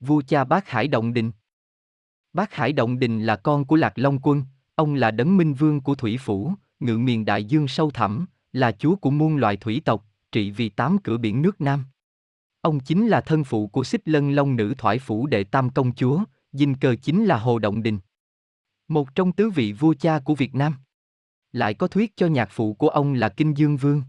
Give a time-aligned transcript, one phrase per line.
[0.00, 1.32] vua cha Bác Hải Động Đình.
[2.32, 4.42] Bác Hải Động Đình là con của Lạc Long Quân,
[4.74, 8.72] ông là đấng minh vương của thủy phủ, ngự miền đại dương sâu thẳm, là
[8.72, 11.84] chúa của muôn loài thủy tộc, trị vì tám cửa biển nước Nam.
[12.60, 15.94] Ông chính là thân phụ của xích lân long nữ thoại phủ đệ tam công
[15.94, 17.98] chúa, dinh cơ chính là Hồ Động Đình.
[18.88, 20.74] Một trong tứ vị vua cha của Việt Nam.
[21.52, 24.02] Lại có thuyết cho nhạc phụ của ông là Kinh Dương Vương.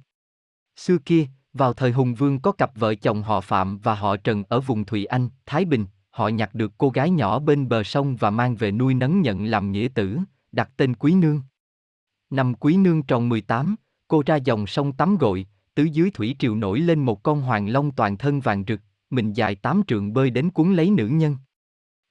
[0.76, 1.28] Xưa kia,
[1.58, 4.86] vào thời Hùng Vương có cặp vợ chồng họ Phạm và họ Trần ở vùng
[4.86, 8.55] Thụy Anh, Thái Bình, họ nhặt được cô gái nhỏ bên bờ sông và mang
[8.55, 10.17] về nuôi nấng nhận làm nghĩa tử,
[10.52, 11.41] đặt tên Quý Nương.
[12.30, 13.76] Năm Quý Nương tròn 18,
[14.08, 17.70] cô ra dòng sông tắm gội, tứ dưới thủy triều nổi lên một con hoàng
[17.70, 21.38] long toàn thân vàng rực, mình dài tám trượng bơi đến cuốn lấy nữ nhân.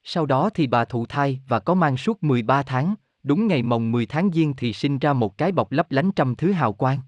[0.05, 3.93] Sau đó thì bà thụ thai và có mang suốt 13 tháng, đúng ngày mồng
[3.93, 6.99] 10 tháng giêng thì sinh ra một cái bọc lấp lánh trăm thứ hào quang.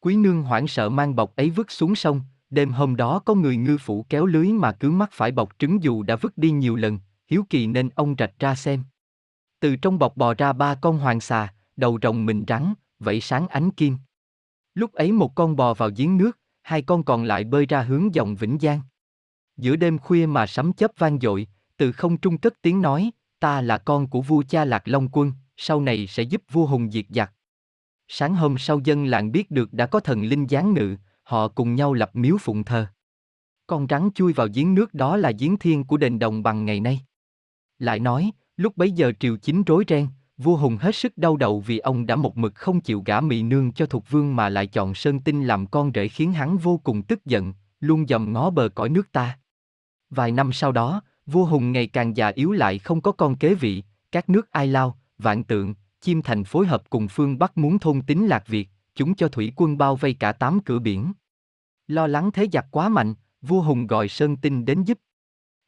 [0.00, 3.56] Quý nương hoảng sợ mang bọc ấy vứt xuống sông, đêm hôm đó có người
[3.56, 6.76] ngư phủ kéo lưới mà cứ mắc phải bọc trứng dù đã vứt đi nhiều
[6.76, 8.84] lần, hiếu kỳ nên ông rạch ra xem.
[9.60, 13.48] Từ trong bọc bò ra ba con hoàng xà, đầu rồng mình trắng, vẫy sáng
[13.48, 13.96] ánh kim.
[14.74, 18.14] Lúc ấy một con bò vào giếng nước, hai con còn lại bơi ra hướng
[18.14, 18.80] dòng Vĩnh Giang.
[19.56, 21.46] Giữa đêm khuya mà sấm chớp vang dội,
[21.76, 25.32] từ không trung cất tiếng nói, ta là con của vua cha Lạc Long Quân,
[25.56, 27.32] sau này sẽ giúp vua Hùng diệt giặc.
[28.12, 31.74] Sáng hôm sau dân làng biết được đã có thần linh giáng ngự, họ cùng
[31.74, 32.86] nhau lập miếu phụng thờ.
[33.66, 36.80] Con rắn chui vào giếng nước đó là giếng thiên của đền đồng bằng ngày
[36.80, 37.00] nay.
[37.78, 40.06] Lại nói, lúc bấy giờ triều chính rối ren,
[40.38, 43.42] vua Hùng hết sức đau đầu vì ông đã một mực không chịu gả mị
[43.42, 46.80] nương cho thuộc vương mà lại chọn Sơn Tinh làm con rể khiến hắn vô
[46.84, 49.38] cùng tức giận, luôn dòm ngó bờ cõi nước ta.
[50.10, 53.54] Vài năm sau đó, vua Hùng ngày càng già yếu lại không có con kế
[53.54, 57.78] vị, các nước Ai Lao, Vạn Tượng, Chim Thành phối hợp cùng phương Bắc muốn
[57.78, 61.12] thôn tính Lạc Việt, chúng cho thủy quân bao vây cả tám cửa biển.
[61.86, 64.98] Lo lắng thế giặc quá mạnh, vua Hùng gọi Sơn Tinh đến giúp.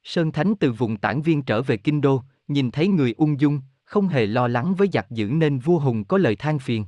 [0.03, 3.61] Sơn Thánh từ vùng tản viên trở về Kinh Đô, nhìn thấy người ung dung,
[3.85, 6.85] không hề lo lắng với giặc dữ nên vua Hùng có lời than phiền.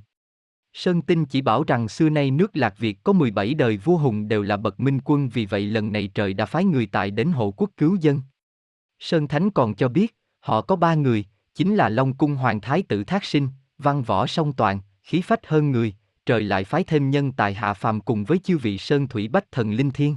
[0.73, 4.29] Sơn Tinh chỉ bảo rằng xưa nay nước Lạc Việt có 17 đời vua Hùng
[4.29, 7.33] đều là bậc minh quân vì vậy lần này trời đã phái người tại đến
[7.33, 8.21] hộ quốc cứu dân.
[8.99, 12.83] Sơn Thánh còn cho biết, họ có ba người, chính là Long Cung Hoàng Thái
[12.83, 13.49] tử Thác Sinh,
[13.79, 15.95] văn võ song toàn, khí phách hơn người,
[16.27, 19.53] trời lại phái thêm nhân tài hạ phàm cùng với chư vị Sơn Thủy Bách
[19.53, 20.17] Thần Linh Thiên.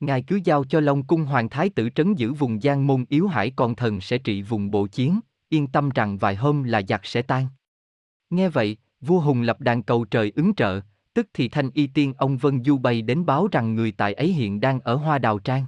[0.00, 3.28] Ngài cứ giao cho Long Cung Hoàng Thái tử trấn giữ vùng Giang Môn Yếu
[3.28, 7.06] Hải còn thần sẽ trị vùng bộ chiến, yên tâm rằng vài hôm là giặc
[7.06, 7.46] sẽ tan.
[8.30, 10.80] Nghe vậy, vua Hùng lập đàn cầu trời ứng trợ,
[11.14, 14.32] tức thì thanh y tiên ông Vân Du bay đến báo rằng người tại ấy
[14.32, 15.64] hiện đang ở Hoa Đào Trang.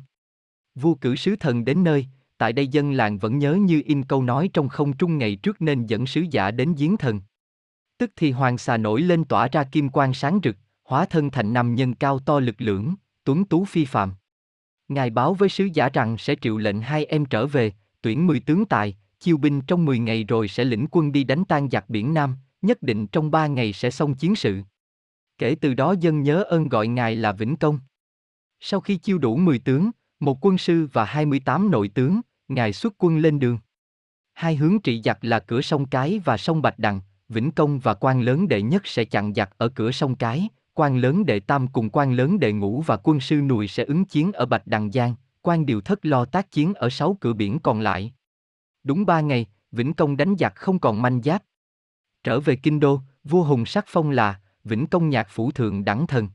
[0.74, 2.06] Vua cử sứ thần đến nơi,
[2.38, 5.62] tại đây dân làng vẫn nhớ như in câu nói trong không trung ngày trước
[5.62, 7.20] nên dẫn sứ giả đến giếng thần.
[7.98, 11.52] Tức thì hoàng xà nổi lên tỏa ra kim quang sáng rực, hóa thân thành
[11.52, 12.94] nam nhân cao to lực lưỡng,
[13.24, 14.12] tuấn tú phi phàm.
[14.88, 17.72] Ngài báo với sứ giả rằng sẽ triệu lệnh hai em trở về,
[18.02, 21.44] tuyển mười tướng tài, chiêu binh trong 10 ngày rồi sẽ lĩnh quân đi đánh
[21.44, 24.60] tan giặc biển Nam, nhất định trong ba ngày sẽ xong chiến sự.
[25.38, 27.78] Kể từ đó dân nhớ ơn gọi ngài là Vĩnh Công.
[28.60, 32.94] Sau khi chiêu đủ 10 tướng, một quân sư và 28 nội tướng, ngài xuất
[32.98, 33.58] quân lên đường.
[34.34, 37.94] Hai hướng trị giặc là cửa sông Cái và sông Bạch Đằng, Vĩnh Công và
[37.94, 41.68] quan lớn đệ nhất sẽ chặn giặc ở cửa sông Cái, quan lớn đệ tam
[41.68, 44.92] cùng quan lớn đệ ngũ và quân sư Nùi sẽ ứng chiến ở Bạch Đằng
[44.92, 48.12] Giang, quan điều thất lo tác chiến ở sáu cửa biển còn lại.
[48.84, 51.42] Đúng ba ngày, Vĩnh Công đánh giặc không còn manh giáp.
[52.24, 56.06] Trở về Kinh Đô, vua Hùng sắc phong là Vĩnh Công nhạc phủ thượng đẳng
[56.06, 56.28] thần.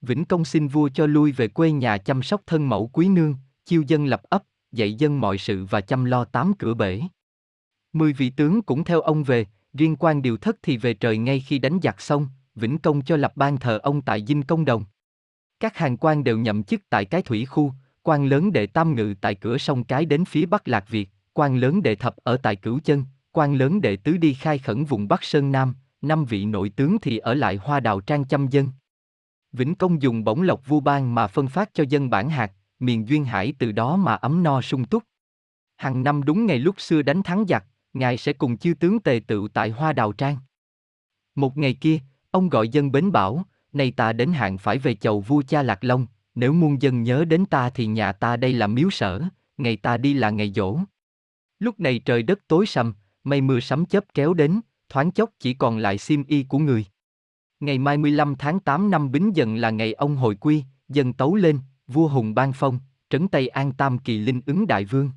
[0.00, 3.34] Vĩnh Công xin vua cho lui về quê nhà chăm sóc thân mẫu quý nương,
[3.64, 4.42] chiêu dân lập ấp,
[4.76, 7.02] dạy dân mọi sự và chăm lo tám cửa bể.
[7.92, 11.40] Mười vị tướng cũng theo ông về, riêng quan điều thất thì về trời ngay
[11.40, 14.84] khi đánh giặc xong, Vĩnh Công cho lập ban thờ ông tại Dinh Công Đồng.
[15.60, 17.72] Các hàng quan đều nhậm chức tại cái thủy khu,
[18.02, 21.56] quan lớn đệ tam ngự tại cửa sông cái đến phía bắc Lạc Việt, quan
[21.56, 25.08] lớn đệ thập ở tại Cửu Chân, quan lớn đệ tứ đi khai khẩn vùng
[25.08, 28.68] Bắc Sơn Nam, năm vị nội tướng thì ở lại Hoa Đào Trang chăm dân.
[29.52, 33.08] Vĩnh Công dùng bổng lộc vu ban mà phân phát cho dân bản hạt, miền
[33.08, 35.02] duyên hải từ đó mà ấm no sung túc.
[35.76, 39.20] Hàng năm đúng ngày lúc xưa đánh thắng giặc, ngài sẽ cùng chư tướng tề
[39.26, 40.36] tựu tại Hoa Đào Trang.
[41.34, 41.98] Một ngày kia,
[42.30, 45.84] ông gọi dân bến bảo, nay ta đến hạn phải về chầu vua cha Lạc
[45.84, 49.22] Long, nếu muôn dân nhớ đến ta thì nhà ta đây là miếu sở,
[49.56, 50.78] ngày ta đi là ngày dỗ.
[51.58, 55.54] Lúc này trời đất tối sầm, mây mưa sấm chớp kéo đến, thoáng chốc chỉ
[55.54, 56.86] còn lại xiêm y của người.
[57.60, 61.34] Ngày mai 15 tháng 8 năm Bính Dần là ngày ông hồi quy, dân tấu
[61.34, 62.78] lên, vua Hùng ban phong,
[63.10, 65.10] trấn Tây An Tam Kỳ Linh ứng đại vương.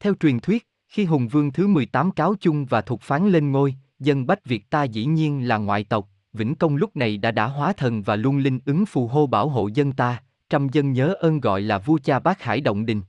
[0.00, 3.74] Theo truyền thuyết, khi Hùng Vương thứ 18 cáo chung và thuộc phán lên ngôi,
[3.98, 7.46] dân Bách Việt ta dĩ nhiên là ngoại tộc, Vĩnh Công lúc này đã đã
[7.46, 11.14] hóa thần và luôn linh ứng phù hô bảo hộ dân ta, trăm dân nhớ
[11.20, 13.02] ơn gọi là vua cha bác Hải Động Đình.